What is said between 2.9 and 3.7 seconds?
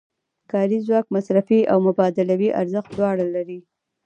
دواړه لري